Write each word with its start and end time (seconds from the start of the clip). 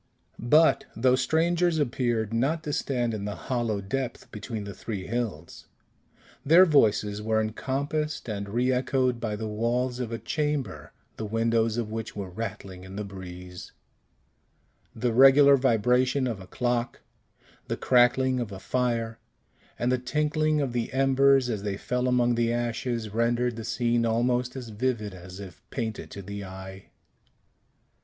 But 0.49 0.85
those 0.95 1.21
strangers 1.21 1.77
appeared 1.77 2.33
not 2.33 2.63
to 2.63 2.73
stand 2.73 3.13
in 3.13 3.25
the 3.25 3.35
hollow 3.35 3.81
depth 3.81 4.31
between 4.31 4.63
the 4.63 4.73
three 4.73 5.05
hills. 5.05 5.67
Their 6.43 6.65
voices 6.65 7.21
were 7.21 7.39
encompassed 7.39 8.27
and 8.27 8.47
reechoed 8.47 9.19
by 9.19 9.35
the 9.35 9.47
walls 9.47 9.99
of 9.99 10.11
a 10.11 10.17
chamber, 10.17 10.91
the 11.17 11.25
windows 11.25 11.77
of 11.77 11.91
which 11.91 12.15
were 12.15 12.31
rattling 12.31 12.83
in 12.83 12.95
the 12.95 13.03
breeze; 13.03 13.73
the 14.95 15.13
regular 15.13 15.55
vibration 15.55 16.25
of 16.25 16.39
a 16.39 16.47
clock, 16.47 17.01
the 17.67 17.77
crackling 17.77 18.39
of 18.39 18.51
a 18.51 18.59
fire, 18.59 19.19
and 19.77 19.91
the 19.91 19.99
tinkling 19.99 20.61
of 20.61 20.73
the 20.73 20.91
embers 20.93 21.47
as 21.47 21.61
they 21.61 21.77
fell 21.77 22.07
among 22.07 22.33
the 22.33 22.51
ashes, 22.51 23.09
rendered 23.11 23.55
the 23.55 23.63
scene 23.63 24.03
almost 24.07 24.55
as 24.55 24.69
vivid 24.69 25.13
as 25.13 25.39
if 25.39 25.61
painted 25.69 26.09
to 26.09 26.23
the 26.23 26.43
eye. 26.43 26.89